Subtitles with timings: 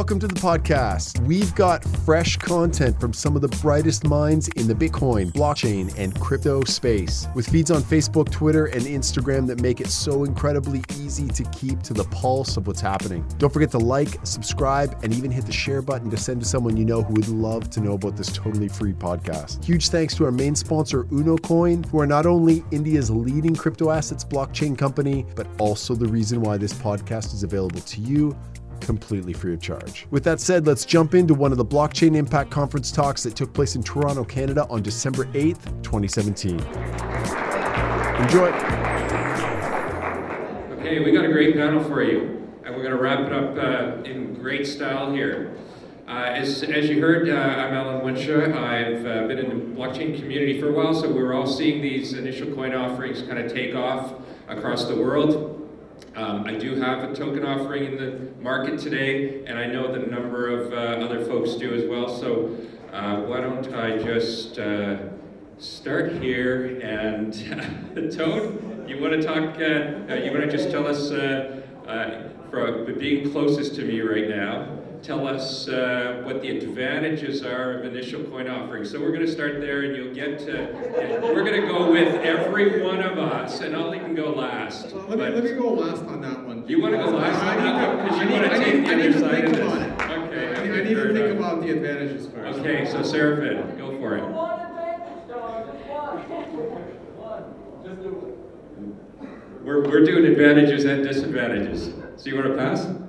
[0.00, 1.20] welcome to the podcast.
[1.26, 6.18] We've got fresh content from some of the brightest minds in the Bitcoin, blockchain, and
[6.18, 11.28] crypto space, with feeds on Facebook, Twitter, and Instagram that make it so incredibly easy
[11.28, 13.22] to keep to the pulse of what's happening.
[13.36, 16.78] Don't forget to like, subscribe, and even hit the share button to send to someone
[16.78, 19.62] you know who would love to know about this totally free podcast.
[19.62, 24.24] Huge thanks to our main sponsor, UnoCoin, who are not only India's leading crypto assets
[24.24, 28.34] blockchain company, but also the reason why this podcast is available to you
[28.80, 30.06] completely free of charge.
[30.10, 33.52] With that said, let's jump into one of the Blockchain Impact Conference talks that took
[33.52, 36.60] place in Toronto, Canada on December 8th, 2017.
[38.20, 38.50] Enjoy.
[40.78, 43.56] Okay, we got a great panel for you, and we're going to wrap it up
[43.56, 45.56] uh, in great style here.
[46.08, 48.52] Uh, as, as you heard, uh, I'm Alan Wunsche.
[48.52, 52.14] I've uh, been in the blockchain community for a while, so we're all seeing these
[52.14, 54.14] initial coin offerings kind of take off
[54.48, 55.59] across the world.
[56.16, 60.02] Um, I do have a token offering in the market today, and I know that
[60.02, 62.08] a number of uh, other folks do as well.
[62.08, 62.56] So
[62.92, 64.98] uh, why don't I just uh,
[65.58, 66.80] start here?
[66.80, 67.32] And
[68.12, 69.56] Tone, you want to talk?
[69.60, 71.62] Uh, uh, you want to just tell us, uh,
[72.50, 77.84] for being closest to me right now, tell us uh, what the advantages are of
[77.84, 78.84] initial coin offering.
[78.84, 81.20] So we're going to start there, and you'll get to.
[81.22, 84.92] We're going to go with every one of us, and Ollie can go last.
[84.92, 86.66] let, me, let me go last on that one.
[86.68, 89.12] You want to go last on that one because you want to take the other
[89.18, 90.02] side of this.
[90.10, 90.54] Okay.
[90.56, 92.60] I, I need to think about the advantages first.
[92.60, 94.24] Okay, so Serafin, go for it.
[99.62, 101.92] We're, we're doing advantages and disadvantages.
[102.16, 102.99] So you want to pass?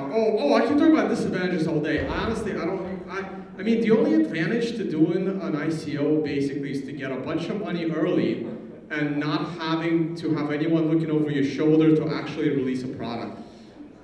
[0.00, 2.06] Uh, oh, oh, I can talk about disadvantages all day.
[2.06, 3.02] Honestly, I don't.
[3.10, 3.18] I,
[3.58, 7.50] I mean, the only advantage to doing an ICO basically is to get a bunch
[7.50, 8.46] of money early
[8.88, 13.38] and not having to have anyone looking over your shoulder to actually release a product.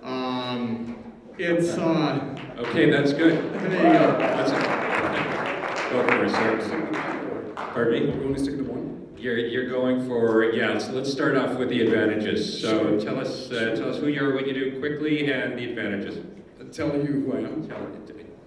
[0.03, 1.79] Um, it's.
[1.79, 3.53] Uh, okay, that's good.
[3.55, 4.19] There you go.
[4.19, 5.93] That's it.
[5.93, 7.53] Go for it, sir.
[7.57, 8.13] Pardon me?
[8.13, 8.86] You only stick to one.
[9.19, 12.61] You're, you're going for, yeah, so let's start off with the advantages.
[12.61, 15.71] So tell us, uh, tell us who you are, what you do quickly, and the
[15.71, 16.19] advantages.
[16.73, 17.67] Tell you who I am.
[17.67, 17.79] Tell,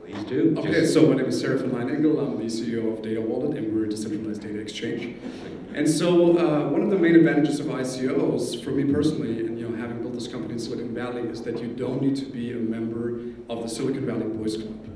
[0.02, 0.56] please do.
[0.58, 0.94] Okay, Just...
[0.94, 2.20] so my name is Serafin Lion Engel.
[2.20, 5.16] I'm the CEO of Data Wallet, and we're a decentralized data exchange.
[5.74, 9.68] And so uh, one of the main advantages of ICOs, for me personally, and you
[9.68, 12.52] know, having built this company in Silicon Valley, is that you don't need to be
[12.52, 14.89] a member of the Silicon Valley Boys Club.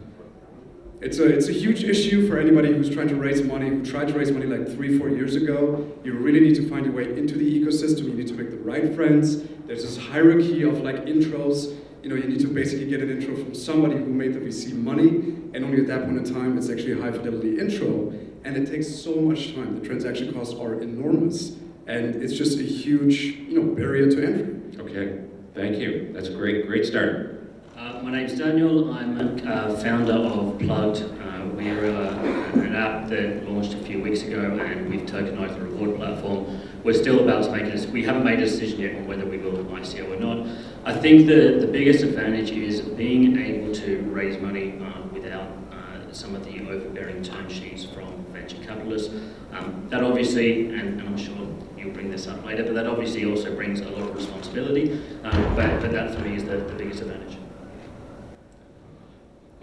[1.03, 4.07] It's a, it's a huge issue for anybody who's trying to raise money, who tried
[4.07, 5.91] to raise money like three, four years ago.
[6.01, 8.05] You really need to find your way into the ecosystem.
[8.05, 9.43] You need to make the right friends.
[9.67, 11.77] There's this hierarchy of like intros.
[12.03, 14.71] You know, you need to basically get an intro from somebody who made the VC
[14.73, 15.09] money,
[15.53, 18.13] and only at that point in time, it's actually a high fidelity intro.
[18.45, 19.77] And it takes so much time.
[19.77, 21.57] The transaction costs are enormous.
[21.85, 24.79] And it's just a huge, you know, barrier to entry.
[24.79, 25.19] Okay,
[25.53, 26.11] thank you.
[26.13, 27.42] That's a great, great start.
[27.75, 28.93] Uh, my name's Daniel.
[28.93, 31.01] I'm a uh, founder of Plugged.
[31.01, 32.13] Uh, we're uh,
[32.53, 36.59] an app that launched a few weeks ago and we've tokenized the reward platform.
[36.83, 37.89] We're still about to make it.
[37.89, 40.55] We haven't made a decision yet on whether we will an ICO or not.
[40.85, 46.11] I think the, the biggest advantage is being able to raise money uh, without uh,
[46.11, 49.11] some of the overbearing term sheets from venture capitalists.
[49.51, 51.35] Um, that obviously, and, and I'm sure
[51.75, 55.01] you'll bring this up later, but that obviously also brings a lot of responsibility.
[55.23, 57.37] Um, but, but that for me is the, the biggest advantage.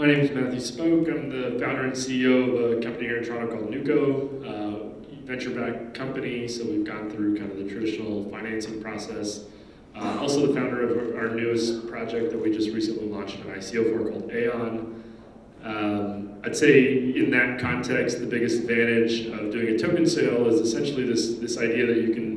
[0.00, 1.09] My name is Matthew Spoke.
[1.09, 5.93] I'm the founder and CEO of a company here in Toronto called Nuco, uh, venture-backed
[5.93, 6.49] company.
[6.49, 9.44] So we've gone through kind of the traditional financing process.
[9.94, 13.93] Uh, also the founder of our newest project that we just recently launched an ICO
[13.93, 15.03] for called Aion.
[15.62, 20.61] Um, I'd say in that context, the biggest advantage of doing a token sale is
[20.61, 22.29] essentially this, this idea that you can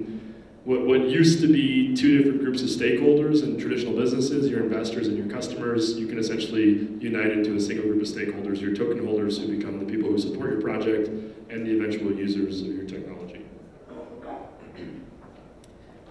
[0.65, 5.07] what, what used to be two different groups of stakeholders in traditional businesses, your investors
[5.07, 9.05] and your customers, you can essentially unite into a single group of stakeholders, your token
[9.05, 11.09] holders who become the people who support your project
[11.49, 13.45] and the eventual users of your technology.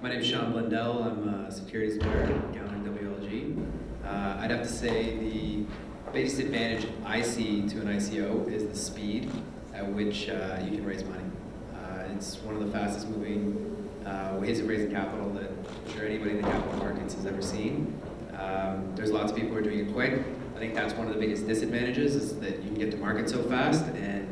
[0.02, 1.02] My name is Sean Blundell.
[1.02, 3.66] I'm a securities lawyer at Gowling WLG.
[4.04, 5.64] Uh, I'd have to say the
[6.12, 9.30] biggest advantage I see to an ICO is the speed
[9.72, 11.24] at which uh, you can raise money.
[11.74, 13.71] Uh, it's one of the fastest moving
[14.06, 17.42] uh, ways of raising capital that I'm sure anybody in the capital markets has ever
[17.42, 18.00] seen.
[18.38, 20.24] Um, there's lots of people who are doing it quick.
[20.56, 23.28] I think that's one of the biggest disadvantages is that you can get to market
[23.28, 24.28] so fast, and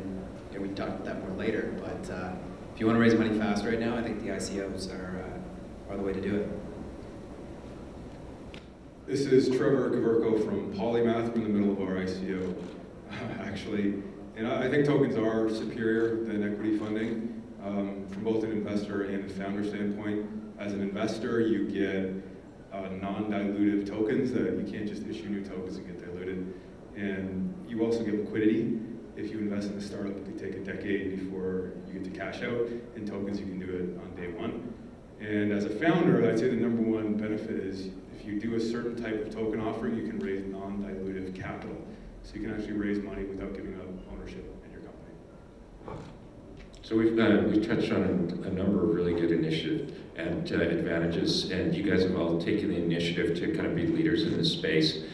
[0.51, 1.73] you know, we can talk about that more later.
[1.79, 2.33] But uh,
[2.73, 5.23] if you want to raise money fast right now, I think the ICOs are,
[5.89, 6.49] uh, are the way to do it.
[9.07, 11.35] This is Trevor Koverko from Polymath.
[11.35, 12.55] We're in the middle of our ICO,
[13.39, 14.01] actually.
[14.37, 17.30] And I think tokens are superior than equity funding
[17.63, 20.25] um, from both an investor and a founder standpoint.
[20.59, 22.13] As an investor, you get
[22.73, 26.53] uh, non-dilutive tokens that you can't just issue new tokens and get diluted.
[26.95, 28.79] And you also get liquidity.
[29.15, 32.09] If you invest in a startup, it could take a decade before you get to
[32.11, 32.69] cash out.
[32.95, 34.73] In tokens, you can do it on day one.
[35.19, 38.59] And as a founder, I'd say the number one benefit is if you do a
[38.59, 41.75] certain type of token offering, you can raise non-dilutive capital.
[42.23, 46.11] So you can actually raise money without giving up ownership in your company.
[46.91, 48.03] So we've uh, we've touched on
[48.43, 52.67] a, number of really good initiatives and uh, advantages, and you guys have all taken
[52.67, 55.05] the initiative to kind of be leaders in this space.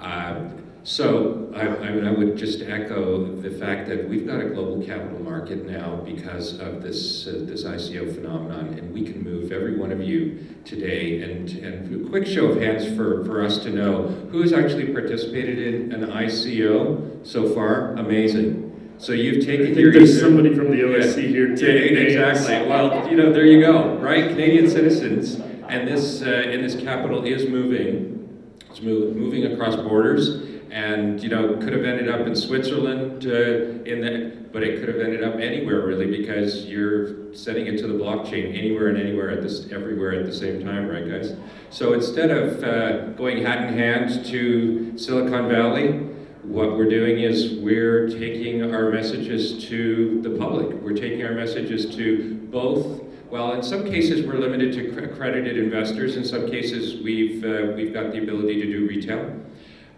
[0.00, 0.48] Uh,
[0.82, 4.84] so I, I, mean, I would just echo the fact that we've got a global
[4.84, 9.78] capital market now because of this uh, this ICO phenomenon, and we can move every
[9.78, 11.22] one of you today.
[11.22, 14.92] And and a quick show of hands for for us to know who has actually
[14.92, 17.92] participated in an ICO so far.
[17.92, 18.71] Amazing.
[19.02, 21.28] So you've taken your there's somebody from the OSC yeah.
[21.28, 21.66] here too.
[21.66, 22.68] Yeah, exactly.
[22.68, 24.28] Well, you know, there you go, right?
[24.28, 25.34] Canadian citizens,
[25.68, 28.52] and this uh, and this capital is moving.
[28.70, 33.82] It's move, moving across borders and you know could have ended up in Switzerland uh,
[33.90, 37.88] in the, but it could have ended up anywhere really because you're setting it to
[37.88, 41.34] the blockchain anywhere and anywhere at this everywhere at the same time, right, guys?
[41.70, 46.11] So instead of uh, going hat in hand to Silicon Valley,
[46.42, 50.74] what we're doing is we're taking our messages to the public.
[50.82, 53.04] We're taking our messages to both.
[53.30, 56.16] Well, in some cases, we're limited to accredited investors.
[56.16, 59.40] In some cases, we've uh, we've got the ability to do retail.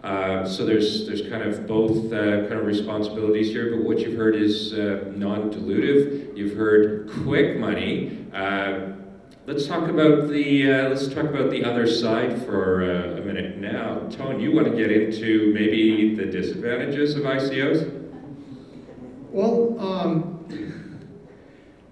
[0.03, 4.15] Uh, so there's there's kind of both uh, kind of responsibilities here, but what you've
[4.15, 6.37] heard is uh, non-dilutive.
[6.37, 8.25] You've heard quick money.
[9.45, 13.57] Uh, let's talk about the uh, let's talk about the other side for a minute
[13.57, 13.99] now.
[14.09, 17.91] Tone, you want to get into maybe the disadvantages of ICOs?
[19.31, 20.47] Well, um,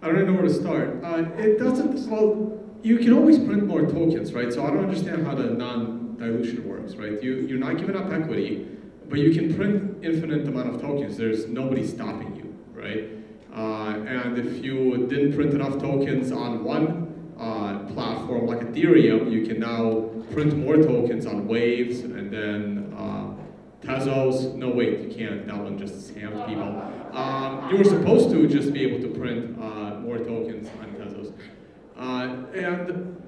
[0.02, 1.00] I don't know where to start.
[1.38, 2.10] it doesn't.
[2.10, 4.52] Well, you can always print more tokens, right?
[4.52, 7.22] So I don't understand how the non dilution works, right?
[7.22, 8.68] You, you're not giving up equity,
[9.10, 11.18] but you can print infinite amount of tokens.
[11.18, 13.10] There's nobody stopping you, right?
[13.56, 17.03] Uh, and if you didn't print enough tokens on one uh,
[18.34, 23.34] platform like Ethereum, you can now print more tokens on Waves and then uh,
[23.82, 24.56] Tezos.
[24.56, 25.46] No, wait, you can't.
[25.46, 26.82] That one just scams people.
[27.12, 31.34] Um, you were supposed to just be able to print uh, more tokens on Tezos.
[31.96, 33.22] Uh, and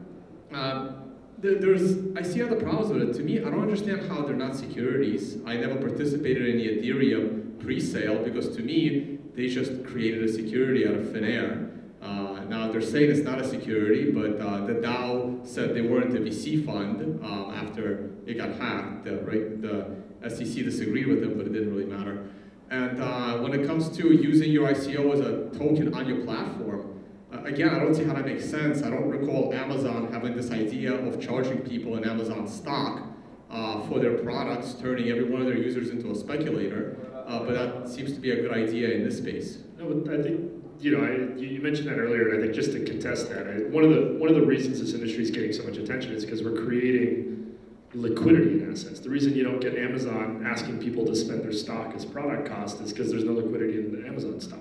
[0.54, 0.94] uh,
[1.40, 3.13] there's, I see other problems with it.
[3.18, 5.38] To me, I don't understand how they're not securities.
[5.46, 10.88] I never participated in the Ethereum pre-sale because to me, they just created a security
[10.88, 11.69] out of thin air.
[12.02, 12.35] Uh,
[12.75, 16.66] they're saying it's not a security, but uh, the DAO said they weren't a VC
[16.66, 19.06] fund um, after it got hacked.
[19.06, 22.27] The, right, the SEC disagreed with them, but it didn't really matter.
[22.69, 27.01] And uh, when it comes to using your ICO as a token on your platform,
[27.45, 28.83] again, I don't see how that makes sense.
[28.83, 33.04] I don't recall Amazon having this idea of charging people in Amazon stock
[33.50, 36.98] uh, for their products, turning every one of their users into a speculator.
[37.25, 39.60] Uh, but that seems to be a good idea in this space.
[39.78, 42.72] No, but I think you know I, you mentioned that earlier, and I think just
[42.74, 45.54] to contest that, I, one of the one of the reasons this industry is getting
[45.54, 47.56] so much attention is because we're creating
[47.94, 49.00] liquidity in assets.
[49.00, 52.81] The reason you don't get Amazon asking people to spend their stock as product cost
[52.81, 54.60] is because there's no liquidity in the Amazon stock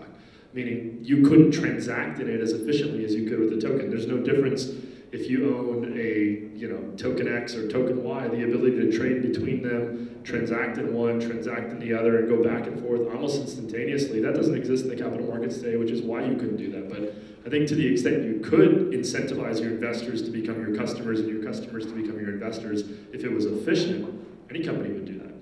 [0.54, 3.90] meaning you couldn't transact in it as efficiently as you could with a token.
[3.90, 4.70] There's no difference
[5.14, 9.22] if you own a you know token X or token Y, the ability to trade
[9.22, 13.40] between them, transact in one, transact in the other, and go back and forth almost
[13.40, 14.20] instantaneously.
[14.20, 16.90] That doesn't exist in the capital markets today, which is why you couldn't do that.
[16.90, 17.14] But
[17.46, 21.28] I think to the extent you could incentivize your investors to become your customers and
[21.28, 25.32] your customers to become your investors, if it was efficient, any company would do that.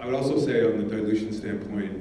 [0.00, 1.92] I would also say on the dilution standpoint,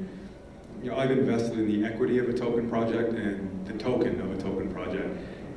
[0.82, 4.33] you know, I've invested in the equity of a token project and the token of.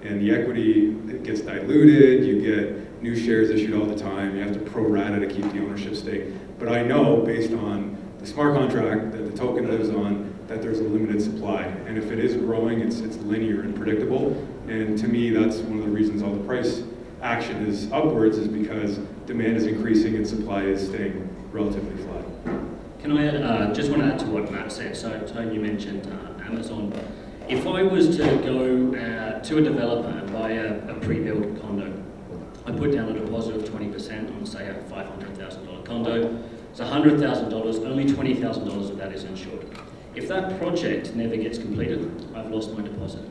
[0.07, 0.93] And the equity
[1.25, 5.19] gets diluted, you get new shares issued all the time, you have to pro rata
[5.19, 6.25] to keep the ownership stake.
[6.59, 10.79] But I know based on the smart contract that the token lives on that there's
[10.79, 11.63] a limited supply.
[11.63, 14.33] And if it is growing, it's, it's linear and predictable.
[14.69, 16.85] And to me, that's one of the reasons all the price
[17.21, 22.25] action is upwards is because demand is increasing and supply is staying relatively flat.
[23.01, 24.97] Can I uh, just want to add to what Matt said?
[24.97, 26.93] So, Tony, you mentioned uh, Amazon.
[27.49, 32.03] If I was to go uh, to a developer and buy a, a pre-built condo,
[32.67, 36.43] I put down a deposit of 20% on, say, a $500,000 condo.
[36.73, 39.65] It's $100,000, only $20,000 of that is insured.
[40.17, 43.23] If that project never gets completed, I've lost my deposit.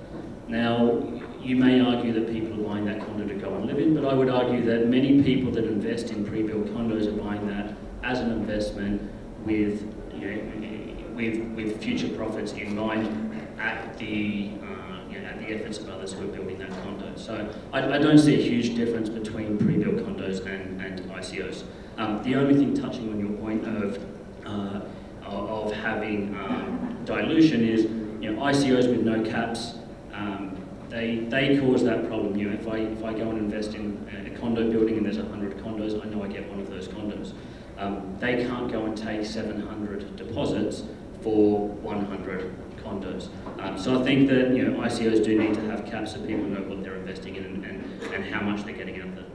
[0.47, 1.03] Now,
[1.41, 4.05] you may argue that people are buying that condo to go and live in, but
[4.05, 8.21] I would argue that many people that invest in pre-built condos are buying that as
[8.21, 9.01] an investment
[9.43, 13.25] with, you know, with, with future profits in mind
[13.59, 17.11] at the, uh, you know, at the efforts of others who are building that condo.
[17.15, 21.63] So I, I don't see a huge difference between pre-built condos and, and ICOs.
[21.97, 23.99] Um, the only thing touching on your point of
[24.45, 24.81] uh,
[25.25, 27.83] of, having um, dilution is
[28.21, 29.75] you know ICOs with no caps.
[30.13, 30.57] Um,
[30.89, 32.37] they, they cause that problem.
[32.37, 35.17] You know, if I if I go and invest in a condo building and there's
[35.17, 37.33] 100 condos, I know I get one of those condos.
[37.77, 40.83] Um, they can't go and take 700 deposits
[41.21, 43.29] for 100 condos.
[43.59, 46.45] Um, so I think that you know ICOs do need to have caps so people
[46.45, 49.31] know what they're investing in and, and, and how much they're getting out of it.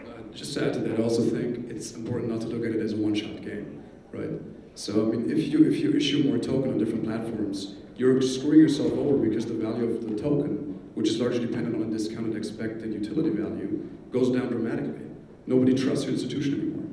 [0.00, 2.76] Uh, just to add to that, I also think it's important not to look at
[2.76, 3.82] it as a one-shot game,
[4.12, 4.40] right?
[4.74, 8.60] So I mean, if you if you issue more token on different platforms, you're screwing
[8.60, 12.36] yourself over because the value of the token, which is largely dependent on a discounted
[12.36, 15.06] expected utility value, goes down dramatically.
[15.46, 16.86] Nobody trusts your institution anymore,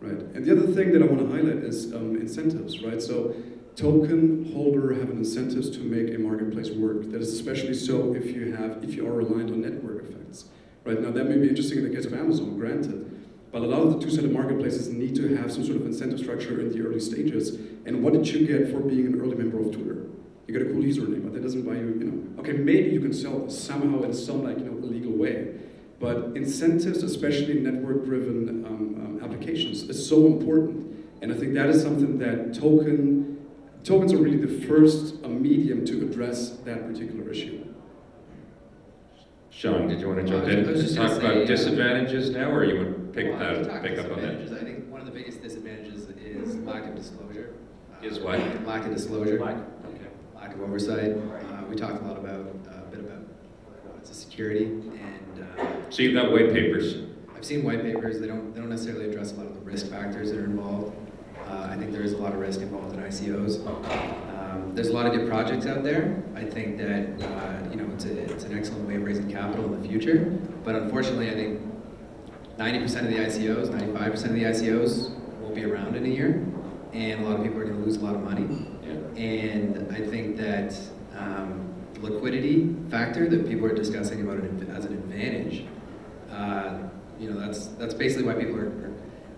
[0.00, 0.34] right?
[0.34, 3.02] And the other thing that I want to highlight is um, incentives, right?
[3.02, 3.34] So
[3.76, 7.10] token holder have an incentives to make a marketplace work.
[7.12, 10.46] That is especially so if you have if you are reliant on network effects.
[10.84, 13.12] Right now, that may be interesting in the case of Amazon, granted,
[13.52, 16.60] but a lot of the two-sided marketplaces need to have some sort of incentive structure
[16.60, 17.58] in the early stages.
[17.84, 20.06] And what did you get for being an early member of Twitter?
[20.46, 22.40] You get a cool username, but that doesn't buy you, you know.
[22.40, 25.54] Okay, maybe you can sell somehow in some like you know illegal way,
[25.98, 30.94] but incentives, especially network-driven um, um, applications, is so important.
[31.20, 33.35] And I think that is something that token
[33.86, 37.64] tokens are really the first uh, medium to address that particular issue.
[39.50, 42.78] Sean, did you want to jump in and talk say, about disadvantages now, or you
[42.78, 44.52] would pick well, that, pick up on that?
[44.52, 47.54] I think one of the biggest disadvantages is lack of disclosure.
[48.02, 48.38] Is what?
[48.66, 49.40] Lack of disclosure.
[49.40, 50.08] Lack, okay.
[50.34, 51.12] lack of oversight.
[51.12, 53.22] Uh, we talked a lot about uh, a bit about
[53.94, 55.48] what's the security and.
[55.58, 57.06] Uh, so you've got white papers.
[57.34, 58.20] I've seen white papers.
[58.20, 61.05] They don't they don't necessarily address a lot of the risk factors that are involved.
[61.48, 63.64] Uh, I think there is a lot of risk involved in ICOs.
[63.66, 66.22] Um, there's a lot of good projects out there.
[66.34, 69.64] I think that uh, you know it's, a, it's an excellent way of raising capital
[69.66, 70.38] in the future.
[70.64, 71.60] But unfortunately, I think
[72.58, 75.10] 90% of the ICOs, 95% of the ICOs
[75.40, 76.44] won't be around in a year,
[76.92, 78.66] and a lot of people are going to lose a lot of money.
[78.82, 79.22] Yeah.
[79.22, 80.74] And I think that
[81.16, 85.64] um, liquidity factor that people are discussing about it as an advantage,
[86.30, 86.78] uh,
[87.18, 88.85] you know, that's that's basically why people are, are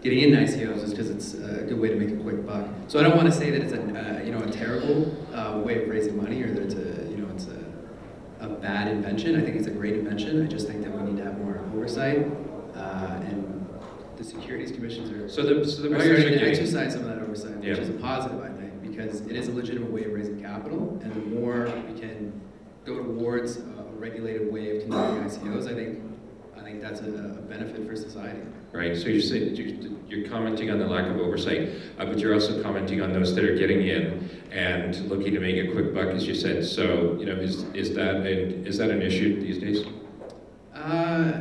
[0.02, 2.66] getting in ICOs is because it's a good way to make a quick buck.
[2.86, 5.58] So I don't want to say that it's a uh, you know a terrible uh,
[5.58, 9.36] way of raising money or that it's a you know it's a, a bad invention.
[9.36, 10.42] I think it's a great invention.
[10.42, 12.26] I just think that we need to have more oversight
[12.76, 13.54] uh, and
[14.16, 17.18] the securities commissions are so the so the are starting to exercise some of that
[17.18, 20.40] oversight, which is a positive I think because it is a legitimate way of raising
[20.40, 22.40] capital, and the more we can
[22.84, 26.02] go towards a regulated way of conducting ICOs, I think
[26.56, 28.40] I think that's a, a benefit for society
[28.72, 28.96] right?
[28.96, 29.54] So you're saying
[30.08, 33.44] you're commenting on the lack of oversight, uh, but you're also commenting on those that
[33.44, 36.64] are getting in and looking to make a quick buck, as you said.
[36.64, 39.86] So you know, is is that an, is that an issue these days?
[40.74, 41.40] Uh,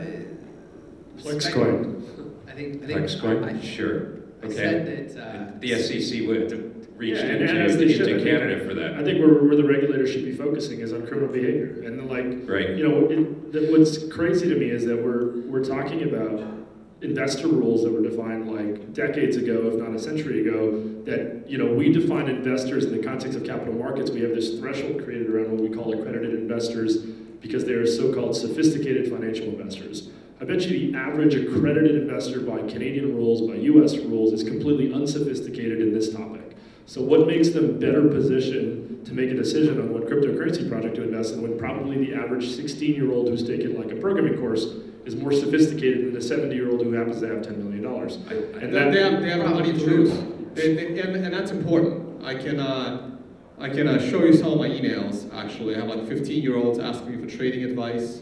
[1.18, 2.04] PlexCoin.
[2.48, 2.84] I think.
[2.84, 3.58] I think PlexCoin.
[3.58, 4.18] I, sure.
[4.44, 4.56] Okay.
[4.56, 8.94] said that uh, the SEC would reach yeah, into, into Canada for that.
[8.94, 12.48] I think where, where the regulators should be focusing is on criminal behavior, and like,
[12.50, 12.76] right.
[12.76, 16.57] you know, it, the, what's crazy to me is that we're we're talking about
[17.02, 21.58] investor rules that were defined like decades ago, if not a century ago, that you
[21.58, 24.10] know we define investors in the context of capital markets.
[24.12, 26.98] We have this threshold created around what we call accredited investors
[27.42, 30.10] because they are so-called sophisticated financial investors.
[30.42, 34.94] I bet you the average accredited investor by Canadian rules, by US rules, is completely
[34.94, 36.56] unsophisticated in this topic.
[36.86, 41.04] So what makes them better positioned to make a decision on what cryptocurrency project to
[41.04, 44.66] invest in when probably the average 16-year-old who's taken like a programming course
[45.08, 47.86] is more sophisticated than a 70 year old who happens to have $10 million.
[47.86, 50.12] and that, they have, they have money to lose.
[50.54, 52.26] They, they, and, and, that's important.
[52.26, 53.12] I can, uh,
[53.58, 55.76] I can uh, show you some of my emails, actually.
[55.76, 58.22] I have like 15 year olds asking me for trading advice.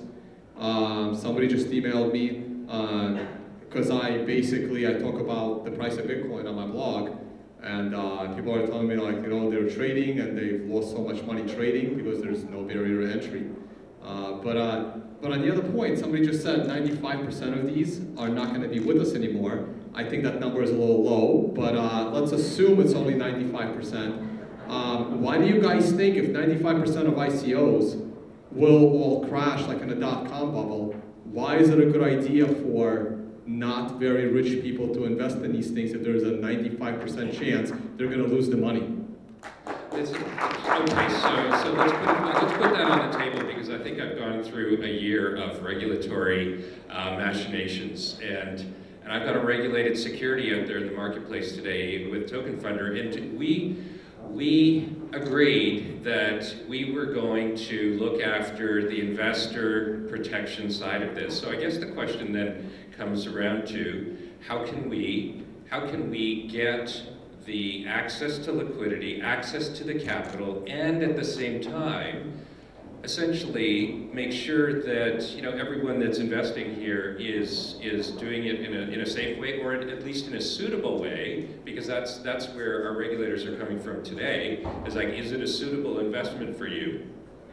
[0.58, 2.44] Um, somebody just emailed me
[3.62, 7.18] because uh, I basically, I talk about the price of Bitcoin on my blog.
[7.64, 11.00] And uh, people are telling me like, you know, they're trading and they've lost so
[11.00, 13.50] much money trading because there's no barrier to entry.
[14.06, 14.84] Uh, but uh,
[15.22, 18.68] but on the other point, somebody just said 95% of these are not going to
[18.68, 19.70] be with us anymore.
[19.96, 24.70] I think that number is a little low, but uh, let's assume it's only 95%.
[24.70, 28.14] Um, why do you guys think if 95% of ICOs
[28.52, 30.94] will all crash like in a dot-com bubble,
[31.24, 35.72] why is it a good idea for not very rich people to invest in these
[35.72, 38.95] things if there's a 95% chance they're going to lose the money?
[39.96, 44.18] Okay, so, so let's, put, let's put that on the table because I think I've
[44.18, 50.60] gone through a year of regulatory uh, machinations and and I've got a regulated security
[50.60, 53.78] out there in the marketplace today with Token Funder and we
[54.32, 61.40] we agreed that we were going to look after the investor protection side of this.
[61.40, 66.48] So I guess the question then comes around to how can we how can we
[66.48, 67.15] get
[67.46, 72.34] the access to liquidity, access to the capital, and at the same time
[73.06, 78.76] essentially make sure that you know everyone that's investing here is is doing it in
[78.76, 82.48] a, in a safe way or at least in a suitable way because that's that's
[82.50, 86.66] where our regulators are coming from today is like is it a suitable investment for
[86.66, 87.06] you?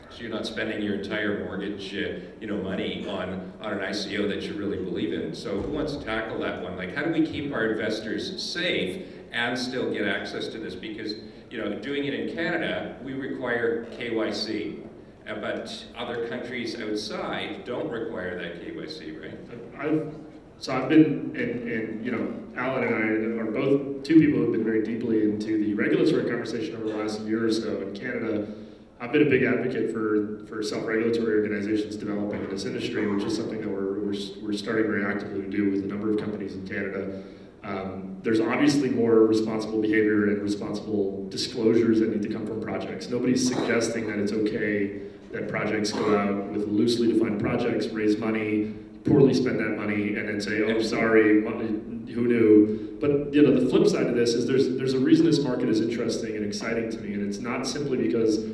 [0.08, 4.26] So you're not spending your entire mortgage uh, you know money on on an ICO
[4.30, 5.34] that you really believe in.
[5.34, 6.78] So who wants to tackle that one?
[6.78, 11.14] Like how do we keep our investors safe and still get access to this because
[11.50, 14.82] you know doing it in Canada we require KYC
[15.28, 19.38] uh, but other countries outside don't require that KYC, right?
[19.78, 20.14] I've,
[20.58, 24.44] so I've been, and, and you know, Alan and I are both two people who
[24.44, 27.94] have been very deeply into the regulatory conversation over the last year or so in
[27.94, 28.46] Canada.
[29.00, 33.36] I've been a big advocate for, for self-regulatory organizations developing in this industry, which is
[33.36, 36.54] something that we're, we're, we're starting very actively to do with a number of companies
[36.54, 37.22] in Canada.
[37.64, 43.08] Um, there's obviously more responsible behavior and responsible disclosures that need to come from projects.
[43.08, 45.00] Nobody's suggesting that it's okay
[45.32, 50.28] that projects go out with loosely defined projects, raise money, poorly spend that money, and
[50.28, 54.46] then say, "Oh, sorry, who knew?" But you know, the flip side of this is
[54.46, 57.66] there's there's a reason this market is interesting and exciting to me, and it's not
[57.66, 58.44] simply because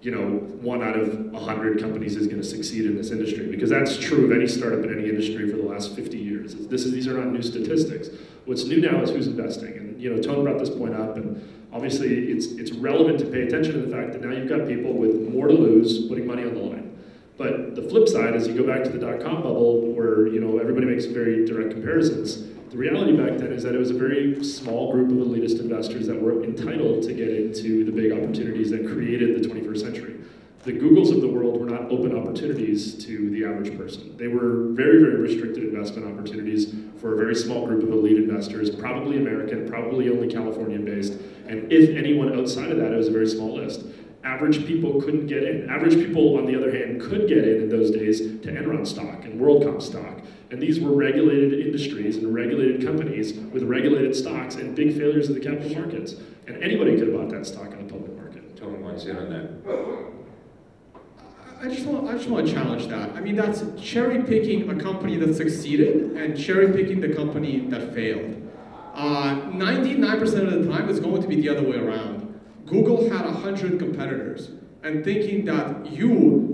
[0.00, 3.70] you know one out of hundred companies is going to succeed in this industry, because
[3.70, 6.54] that's true of any startup in any industry for the last 50 years.
[6.54, 8.08] This is these are not new statistics.
[8.44, 11.40] What's new now is who's investing, and you know, Tone brought this point up, and
[11.72, 14.92] obviously it's, it's relevant to pay attention to the fact that now you've got people
[14.94, 16.98] with more to lose putting money on the line.
[17.38, 20.58] But the flip side is you go back to the dot-com bubble where you know
[20.58, 22.48] everybody makes very direct comparisons.
[22.70, 26.06] The reality back then is that it was a very small group of elitist investors
[26.06, 30.21] that were entitled to get into the big opportunities that created the 21st century.
[30.62, 34.16] The Googles of the world were not open opportunities to the average person.
[34.16, 38.70] They were very, very restricted investment opportunities for a very small group of elite investors,
[38.70, 41.14] probably American, probably only Californian based,
[41.48, 43.84] and if anyone outside of that, it was a very small list.
[44.22, 45.68] Average people couldn't get in.
[45.68, 49.24] Average people, on the other hand, could get in in those days to Enron stock
[49.24, 50.20] and WorldCom stock.
[50.52, 55.34] And these were regulated industries and regulated companies with regulated stocks and big failures of
[55.34, 56.14] the capital markets.
[56.46, 58.56] And anybody could have bought that stock in the public market.
[58.56, 60.11] Tony wants in on that.
[61.62, 63.10] I just want I just want to challenge that.
[63.10, 67.94] I mean, that's cherry picking a company that succeeded and cherry picking the company that
[67.94, 68.36] failed.
[68.96, 72.40] 99% uh, of the time, it's going to be the other way around.
[72.66, 74.50] Google had 100 competitors,
[74.82, 76.10] and thinking that you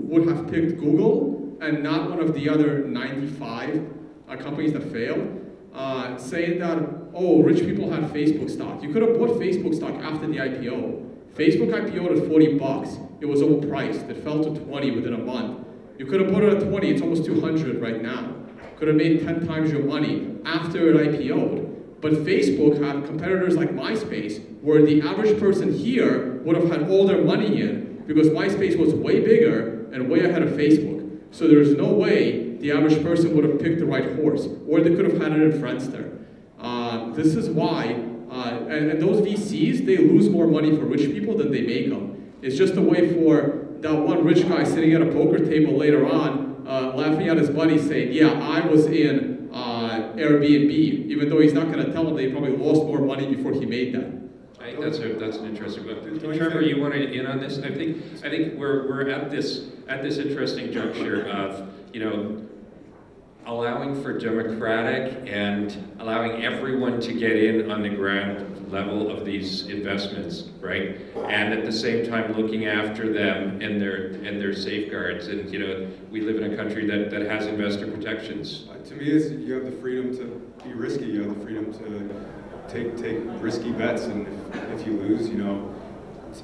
[0.07, 3.89] would have picked Google and not one of the other 95
[4.29, 5.43] uh, companies that failed,
[5.73, 8.83] uh, saying that, oh, rich people had Facebook stock.
[8.83, 11.09] You could have bought Facebook stock after the IPO.
[11.35, 12.97] Facebook IPO'd at 40 bucks.
[13.21, 14.09] It was overpriced.
[14.09, 15.65] It fell to 20 within a month.
[15.97, 16.89] You could have bought it at 20.
[16.89, 18.35] It's almost 200 right now.
[18.77, 22.01] Could have made 10 times your money after it IPO'd.
[22.01, 27.05] But Facebook had competitors like MySpace, where the average person here would have had all
[27.05, 31.19] their money in because MySpace was way bigger and way ahead of Facebook.
[31.31, 34.95] So there's no way the average person would have picked the right horse, or they
[34.95, 36.25] could have had it in Friendster.
[36.59, 37.93] Uh, this is why,
[38.29, 41.89] uh, and, and, those VCs, they lose more money for rich people than they make
[41.89, 42.33] them.
[42.41, 46.05] It's just a way for that one rich guy sitting at a poker table later
[46.05, 51.39] on, uh, laughing at his buddy saying, yeah, I was in uh, Airbnb, even though
[51.39, 54.19] he's not going to tell them they probably lost more money before he made that.
[54.59, 56.37] I think that's a, that's an interesting one.
[56.37, 57.59] Trevor, you want to in on this?
[57.59, 62.45] I think I think we're we're at this at this interesting juncture of you know
[63.45, 69.67] allowing for democratic and allowing everyone to get in on the ground level of these
[69.67, 70.99] investments, right?
[71.15, 75.27] And at the same time looking after them and their and their safeguards.
[75.27, 78.67] And you know, we live in a country that, that has investor protections.
[78.69, 81.05] Uh, to me, is you have the freedom to be risky.
[81.05, 85.37] You have the freedom to take take risky bets, and if, if you lose, you
[85.37, 85.73] know.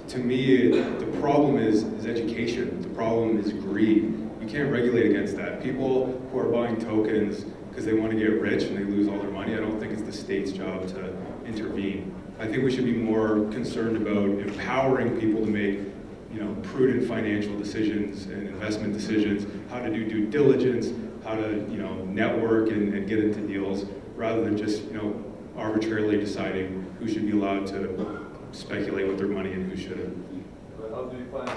[0.08, 2.82] To me, the problem is, is education.
[2.82, 5.64] The problem is greed you can't regulate against that.
[5.64, 9.18] People who are buying tokens because they want to get rich and they lose all
[9.18, 12.16] their money, I don't think it's the state's job to intervene.
[12.40, 15.80] I think we should be more concerned about empowering people to make
[16.32, 20.90] you know, prudent financial decisions and investment decisions, how to do due diligence,
[21.24, 25.24] how to you know, network and, and get into deals, rather than just you know,
[25.58, 30.16] arbitrarily deciding who should be allowed to speculate with their money and who shouldn't.
[30.92, 31.50] How do you find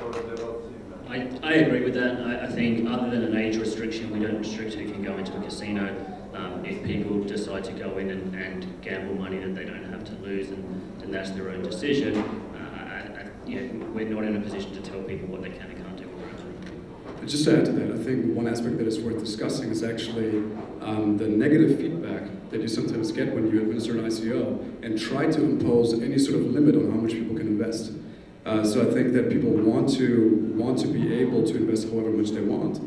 [1.08, 2.20] I, I agree with that.
[2.20, 5.34] I, I, think other than an age restriction, we don't restrict who can go into
[5.36, 5.96] a casino.
[6.34, 10.04] Um, if people decide to go in and, and, gamble money that they don't have
[10.04, 12.18] to lose, and, and that's their own decision.
[12.54, 15.82] Uh, I, yeah, we're not in a position to tell people what they can and
[15.82, 17.26] can't do.
[17.26, 20.38] Just to add to that, I think one aspect that is worth discussing is actually
[20.82, 25.26] um, the negative feedback that you sometimes get when you administer an ICO and try
[25.26, 27.92] to impose any sort of limit on how much people can invest.
[28.44, 32.10] Uh, so I think that people want to want to be able to invest however
[32.10, 32.80] much they want,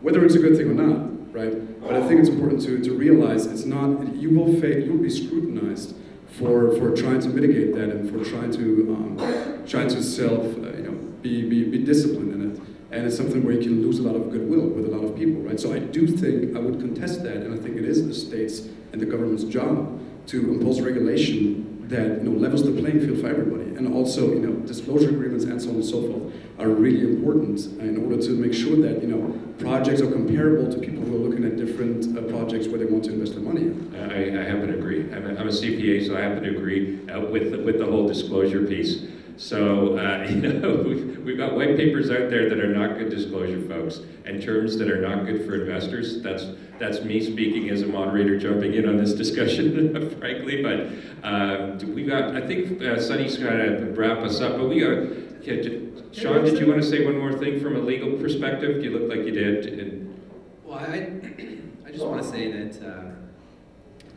[0.00, 1.80] whether it's a good thing or not, right?
[1.80, 5.02] But I think it's important to, to realize it's not you will fa- you will
[5.02, 5.96] be scrutinized
[6.38, 10.76] for, for trying to mitigate that and for trying to um, trying to self uh,
[10.76, 10.92] you know
[11.22, 12.60] be, be, be disciplined in it
[12.94, 15.16] and it's something where you can lose a lot of goodwill with a lot of
[15.16, 15.58] people, right?
[15.58, 18.68] So I do think I would contest that, and I think it is the states
[18.92, 23.28] and the government's job to impose regulation that you know levels the playing field for
[23.28, 27.00] everybody, and also you know disclosure agreements and so on and so forth are really
[27.00, 31.16] important in order to make sure that you know projects are comparable to people who
[31.16, 33.74] are looking at different uh, projects where they want to invest their money.
[33.94, 35.02] I, I happen to agree.
[35.12, 38.06] I'm a, I'm a CPA, so I happen to agree uh, with with the whole
[38.06, 39.04] disclosure piece.
[39.36, 43.10] So, uh, you know, we've, we've got white papers out there that are not good
[43.10, 46.22] disclosure, folks, and terms that are not good for investors.
[46.22, 46.46] That's,
[46.78, 52.04] that's me speaking as a moderator jumping in on this discussion, frankly, but uh, we
[52.04, 55.80] got, I think uh, Sunny's to wrap us up, but we got, yeah,
[56.12, 58.82] Sean, did you want to say one more thing from a legal perspective?
[58.84, 59.66] You look like you did.
[59.66, 60.22] And...
[60.64, 60.86] Well, I,
[61.86, 63.10] I just want to say that uh,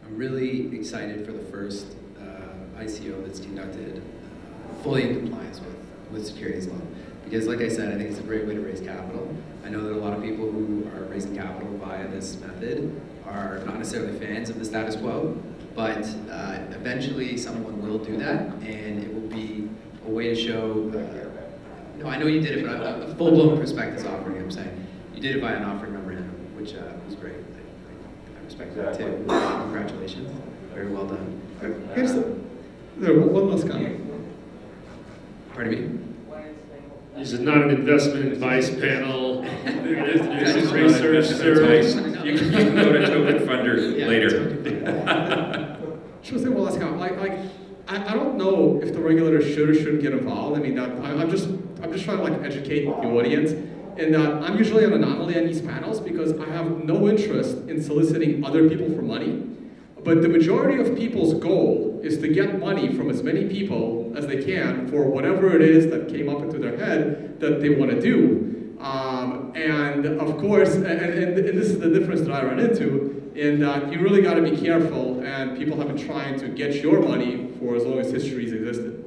[0.06, 1.88] I'm really excited for the first
[2.20, 4.02] uh, ICO that's conducted
[4.84, 5.76] fully in compliance with,
[6.12, 6.80] with securities law.
[7.24, 9.36] Because like I said, I think it's a great way to raise capital.
[9.66, 13.60] I know that a lot of people who are raising capital via this method are
[13.66, 15.38] not necessarily fans of the status quo,
[15.76, 19.70] but uh, eventually someone will do that, and it will be
[20.08, 23.58] a way to show, uh, no, I know you did it, but a, a full-blown
[23.58, 24.88] prospectus offering, I'm saying.
[25.14, 27.36] You did it by an offering memorandum, which uh, was great.
[27.36, 29.26] I, I respect that too.
[29.28, 30.32] Congratulations.
[30.74, 31.42] Very well done.
[31.94, 32.38] Here's the,
[32.98, 34.07] there, one last comment.
[35.58, 36.00] Pardon me?
[37.16, 39.42] This is not an investment advice panel.
[39.42, 41.96] this is research service.
[42.24, 45.74] You can go to Token Funder yeah, later.
[46.24, 46.90] Sure thing, well, let's go.
[46.92, 47.40] Like, like,
[47.88, 50.60] I, I don't know if the regulator should or shouldn't get involved.
[50.60, 51.48] I mean, that, I, am just,
[51.82, 53.52] I'm just trying to like educate the audience.
[53.98, 57.82] And that I'm usually an anomaly on these panels because I have no interest in
[57.82, 59.47] soliciting other people for money.
[60.08, 64.26] But the majority of people's goal is to get money from as many people as
[64.26, 67.92] they can for whatever it is that came up into their head that they want
[67.92, 68.78] to do.
[68.80, 73.34] Um, and of course, and, and, and, this is the difference that I run into,
[73.36, 76.76] in that you really got to be careful, and people have been trying to get
[76.76, 79.07] your money for as long as history's existed.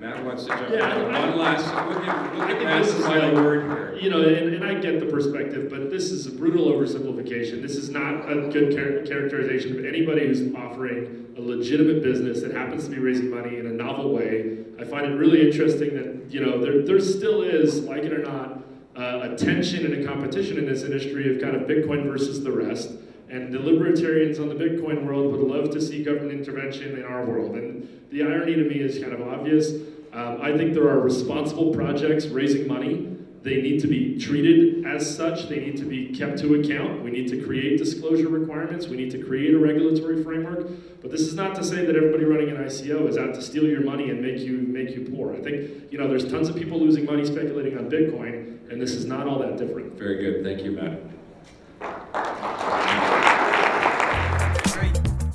[0.00, 1.12] Matt wants to jump yeah, in.
[1.12, 3.98] One last, we'll give, we'll give Matt the final word here.
[4.00, 7.60] You know, and, and, I get the perspective, but this is a brutal oversimplification.
[7.60, 12.52] This is not a good char characterization of anybody who's offering a legitimate business that
[12.52, 14.64] happens to be raising money in a novel way.
[14.80, 18.22] I find it really interesting that, you know, there, there still is, like it or
[18.22, 18.62] not,
[18.96, 22.50] uh, a tension and a competition in this industry of kind of Bitcoin versus the
[22.50, 22.90] rest.
[23.30, 27.24] And the libertarians on the Bitcoin world would love to see government intervention in our
[27.24, 27.54] world.
[27.54, 29.70] And the irony to me is kind of obvious.
[30.12, 33.06] Um, I think there are responsible projects raising money.
[33.42, 35.48] They need to be treated as such.
[35.48, 37.02] They need to be kept to account.
[37.02, 38.88] We need to create disclosure requirements.
[38.88, 40.66] We need to create a regulatory framework.
[41.00, 43.64] But this is not to say that everybody running an ICO is out to steal
[43.64, 45.32] your money and make you make you poor.
[45.32, 48.92] I think you know there's tons of people losing money speculating on Bitcoin, and this
[48.92, 49.94] is not all that different.
[49.94, 50.44] Very good.
[50.44, 51.09] Thank you, Matt.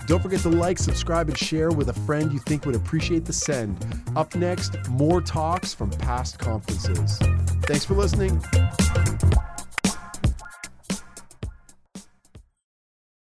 [0.07, 3.33] Don't forget to like, subscribe, and share with a friend you think would appreciate the
[3.33, 3.77] send.
[4.15, 7.17] Up next, more talks from past conferences.
[7.63, 8.41] Thanks for listening.